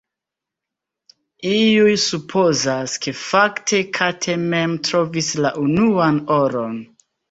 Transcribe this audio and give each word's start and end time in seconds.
Iuj 1.49 1.91
supozas, 2.07 2.97
ke 3.05 3.15
fakte 3.27 3.85
Kate 4.01 4.41
mem 4.51 4.77
trovis 4.93 5.33
la 5.47 5.57
unuan 5.69 6.25
oron. 6.45 6.87